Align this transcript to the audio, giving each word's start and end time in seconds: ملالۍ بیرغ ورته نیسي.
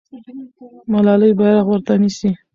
ملالۍ 0.91 1.31
بیرغ 1.39 1.65
ورته 1.69 1.93
نیسي. 2.01 2.29